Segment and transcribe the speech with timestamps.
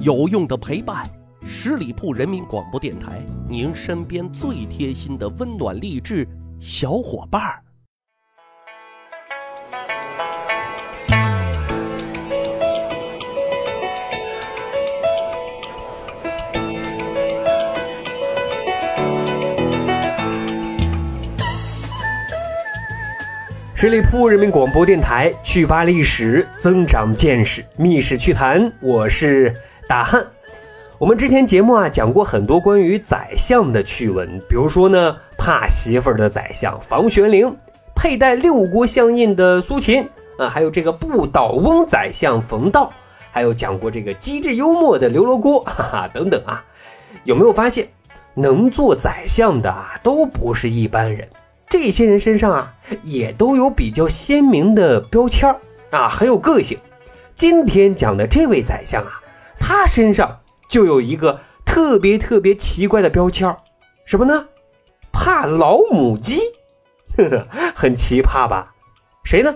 [0.00, 1.06] 有用的陪伴，
[1.46, 6.26] 十里铺人民广播电台，您身边最贴心的温暖励志
[6.58, 7.62] 小伙伴儿。
[23.74, 29.54] 十里铺人民广播电台，趣吧历史，增长见识，密室趣谈，我是
[29.92, 30.26] 大汉。
[30.96, 37.54] 我们之前节目啊讲过很多关于宰相的趣闻，比如说呢，怕媳妇儿的宰相房玄龄，
[37.94, 42.90] 佩戴六国相印的苏秦啊，还有这个不倒翁宰相冯道，
[43.30, 46.64] 还有讲过这个机智幽默的刘罗锅， 哈哈，等等啊。
[47.24, 47.86] 有没有发现，
[48.32, 51.28] 能做宰相的啊，都不是一般人。
[51.68, 55.56] 这些人身上啊，也都有比较鲜明的标签儿
[55.90, 56.78] 啊，很有个性。
[57.36, 59.20] 今天讲的这位宰相啊，
[59.64, 63.56] 他身上就有一个特别特别奇怪的标签，
[64.04, 64.48] 什么呢？
[65.12, 66.40] 怕老母鸡，
[67.16, 68.74] 呵呵，很奇葩吧？
[69.22, 69.54] 谁呢？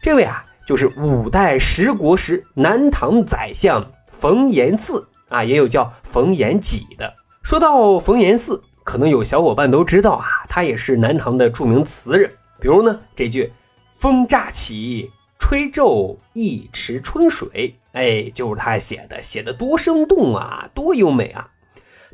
[0.00, 7.12] 这位啊，就是五代十国时南唐宰相冯延巳啊，也有叫冯延己的。
[7.42, 8.62] 说到冯延巳。
[8.84, 12.32] 可能有小伙伴都知道啊，他也是南唐的著名词人。
[12.58, 13.52] 比如呢，这句
[13.92, 21.50] “风乍起，吹皱一池春水”，哎，就是他写的，写的多生动啊，多优美啊！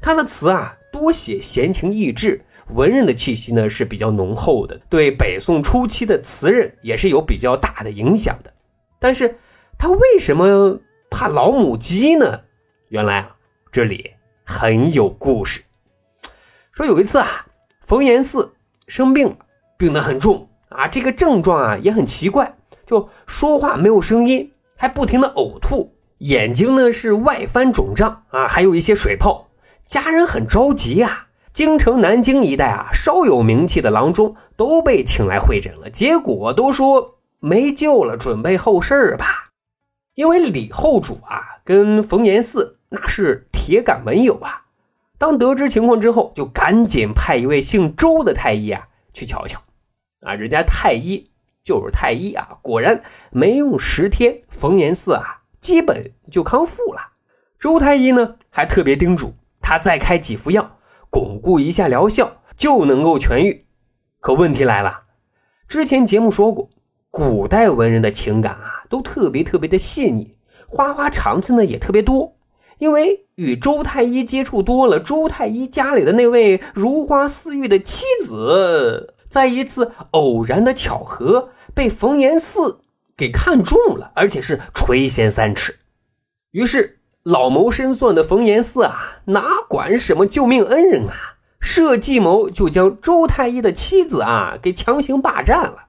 [0.00, 2.44] 他的词啊，多写闲情逸致，
[2.74, 8.52] 文人的气息呢是比较浓厚的，对北宋初期的词人也是有比较大的影响的。
[8.98, 9.38] 但是，
[9.76, 10.78] 他为什么
[11.10, 12.42] 怕老母鸡呢？
[12.88, 13.36] 原来啊，
[13.72, 14.12] 这里
[14.44, 15.62] 很有故事。
[16.72, 17.46] 说有一次啊，
[17.80, 18.52] 冯延巳
[18.86, 19.36] 生病了，
[19.76, 24.52] 病得很重啊，这个症状啊也很奇怪，就说话没有声音，
[24.84, 29.48] 还不停的呕吐，眼睛呢是外翻肿胀啊，还有一些水泡，
[29.86, 31.28] 家人很着急啊。
[31.54, 39.52] 京城南京一带啊，稍有名气的郎中都被请来会诊了，结果都说没救了，准备后事吧。
[40.14, 44.66] 因为李后主啊跟冯延巳那是铁杆盟友啊。
[45.16, 49.62] 当得知情况之后，就赶紧派一位姓周的太医啊去瞧瞧。
[50.20, 51.30] 啊，人家太医
[51.64, 57.00] 就是太医啊，果然没用十天，冯延巳啊基本就康复了。
[57.58, 59.32] 周太医呢还特别叮嘱
[59.62, 60.76] 他再开几副药，
[61.08, 63.64] 巩固一下疗效，就能够痊愈。
[64.20, 65.04] 可问题来了，
[65.66, 66.68] 之前节目说过，
[67.10, 70.36] 古代文人的情感啊都特别特别的细腻，
[70.68, 72.36] 花花肠子呢也特别多。
[72.76, 82.78] 因为与周太医接触多了，周太医家里的那位如花似玉的妻子，在一次偶然的巧合被冯延巳
[83.16, 85.80] 给看中了，而且是垂涎三尺。
[86.52, 95.86] 于是老谋深算的冯延巳啊，哪管什么救命恩人啊，设计谋就将周太医的妻子啊给强行霸占了。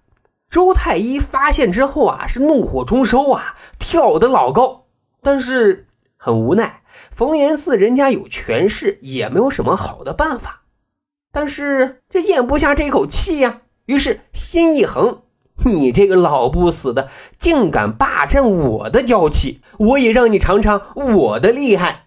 [0.50, 4.88] 周太医发现之后啊，是怒火中烧啊，跳得老高，
[5.22, 5.86] 但是。
[6.18, 6.82] 很无奈，
[7.12, 10.64] 冯延巳人家有权势，也没有什么好的办法。
[11.36, 15.24] 但是这咽不下这口气呀，于是心一横
[15.66, 22.06] ：“你这个老不死的，竟敢霸占我的娇妻，我也让你尝尝我的厉害。”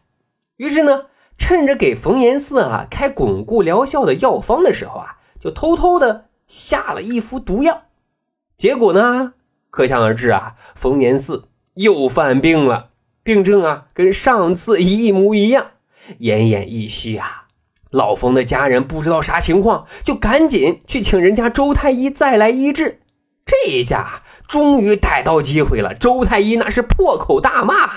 [0.56, 1.02] 于是呢，
[1.36, 7.82] 趁着给冯延巳啊开巩固疗效的药方的时候啊，就偷偷的下了一副毒药。
[8.56, 9.34] 结果呢，
[9.68, 11.44] 可想而知啊，冯延巳
[11.74, 12.88] 又犯病了。
[13.22, 15.72] 病症啊，跟上次一模一样，
[16.18, 17.47] 奄奄一息啊。
[17.90, 23.00] 老冯的家人不知道啥情况，就赶紧去请人家周太医再来医治。
[23.46, 27.90] 这一下终于逮到机会了，周太医那是破口大骂：“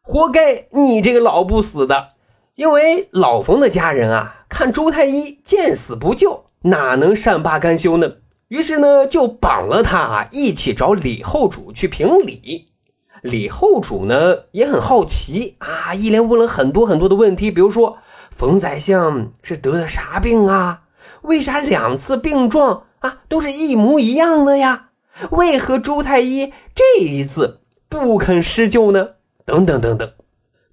[0.00, 2.08] 活该你这个老不死的！”
[2.56, 8.12] 因为老冯的家人啊，看周太医见死不救，哪能善罢甘休呢？
[8.48, 12.68] 于是呢，就绑了他啊，一起找李后主去评理。
[13.20, 17.98] 李后主呢也很好奇啊，一连问了很多很多的问题，比如说
[18.36, 20.82] 冯宰相是得的啥病啊？
[21.22, 24.90] 为啥两次病状啊都是一模一样的呀？
[25.30, 29.08] 为何周太医这一次不肯施救呢？
[29.46, 30.12] 等等等等，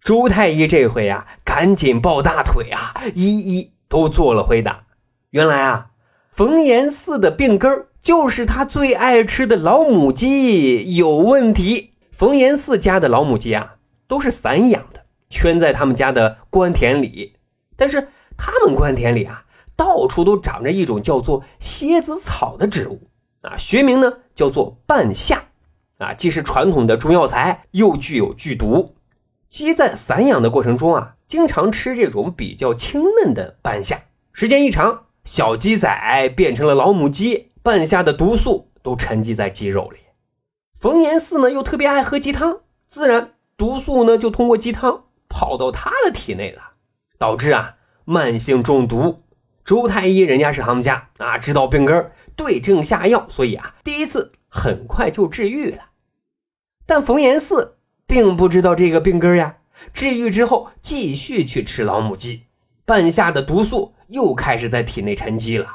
[0.04, 4.84] 周太医这回啊赶紧抱大腿啊，一一都做了回答。
[5.30, 5.92] 原来啊，
[6.30, 11.94] 冯延巳的病根就是他最爱吃的老母鸡有问题。
[12.12, 13.76] 冯延巳家的老母鸡啊，
[14.10, 17.38] 都是散养的，圈在他们家的官田里。
[17.76, 23.00] 但是他们官田里啊，到处都长着一种叫做蝎子草的植物
[23.42, 25.44] 啊，学名呢叫做半夏
[25.98, 28.96] 啊，既是传统的中药材，又具有剧毒。
[29.50, 34.00] 鸡在散养的过程中啊，经常吃这种比较清嫩的半夏，
[34.32, 40.00] 时间一长，小鸡仔变成了老母鸡，半夏的毒素都沉积在鸡肉里。
[40.80, 46.73] 冯延巳呢又特别爱喝鸡汤，自然毒素呢就通过鸡汤跑到他的体内了，
[47.18, 47.76] 导致啊
[48.06, 49.24] 慢性中毒。
[49.66, 55.84] 周太医人家是行家啊，知道病根对症下药，所以啊第一次很快就治愈了。
[56.86, 57.76] 但冯延巳
[58.06, 59.56] 并不知道这个病根呀，
[59.94, 62.44] 治愈之后继续去吃老母鸡，
[62.84, 65.68] 半夏的毒素又开始在体内沉积了，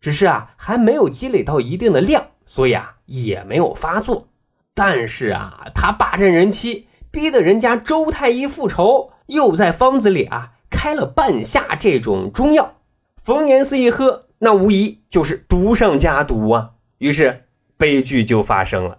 [0.00, 4.28] 只是啊还没有积累到一定的量，所以啊也没有发作。
[4.72, 10.52] 但是啊他霸占人妻，逼得人家周太医复仇，又在方子里啊
[10.84, 12.74] 开了半夏这种中药，
[13.22, 17.46] 冯延巳一喝，那无疑就是毒上加毒啊，于是
[17.78, 18.98] 悲剧就发生了。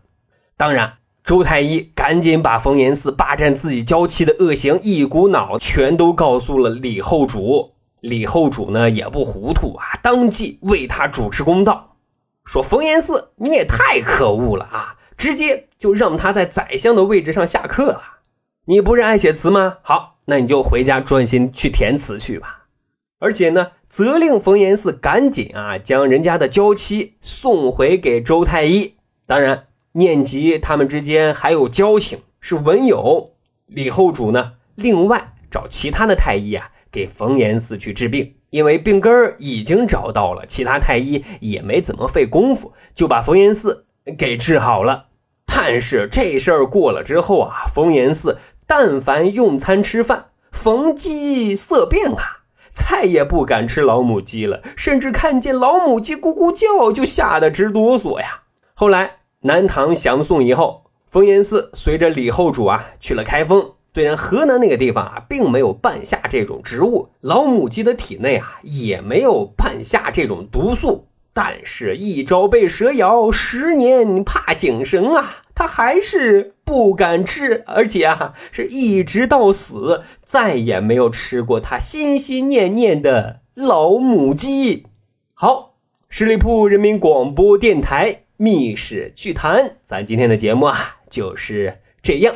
[0.58, 0.94] 当然。
[1.24, 7.74] 周太医赶紧把冯延巳霸占自己娇妻的恶行一股脑全都告诉了李后主。
[8.00, 11.98] 李后主呢也不糊涂啊，当即为他主持公道，
[12.46, 18.02] 说冯延巳你也太可恶了啊，直接就让他在宰相的位置上下课了。
[18.66, 19.78] 你不是爱写词吗？
[19.82, 22.66] 好，那你就回家专心去填词去吧。
[23.20, 28.96] 而且呢，责令冯延巳赶紧啊将人家的娇妻送回给周太医。
[29.26, 29.68] 当然。
[29.98, 33.32] 念及他们之间还有交情，是文友。
[33.66, 38.36] 李后主呢，另外找其他的太医啊，给冯延巳去治病。
[38.50, 43.86] 因为病根儿已经找到了，其他太医也没怎么费功夫，就把冯延巳
[44.18, 45.06] 给治好了。
[45.46, 48.36] 但是这事儿过了之后啊，冯延巳
[48.68, 52.42] 但凡用餐吃饭，逢鸡色变啊，
[52.74, 58.42] 再也不敢吃老母鸡了，甚至看见老母鸡咕咕叫就吓得直哆嗦呀。
[58.74, 59.18] 后来。
[59.42, 63.74] 南唐降宋以后，冯延巳随着李后主啊去了开封。
[63.94, 84.86] 虽然河南那个地方啊并没有半夏这种植物，老母鸡的体内啊也没有半夏这种毒素，但是，一朝被蛇咬，十年怕井绳啊，他还是不敢吃，而且啊是一直到死再也没有吃过他心心念念的老母鸡。
[85.34, 85.78] 好，
[86.10, 88.22] 十里铺人民广播电台。
[88.38, 92.36] 密室趣谈，咱今天的节目啊就是这样。